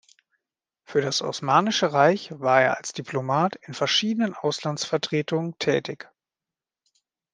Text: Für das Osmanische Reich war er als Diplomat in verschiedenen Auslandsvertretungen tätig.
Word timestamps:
Für 0.83 0.99
das 1.01 1.21
Osmanische 1.21 1.93
Reich 1.93 2.29
war 2.31 2.63
er 2.63 2.77
als 2.79 2.91
Diplomat 2.91 3.55
in 3.57 3.75
verschiedenen 3.75 4.33
Auslandsvertretungen 4.33 5.55
tätig. 5.59 6.09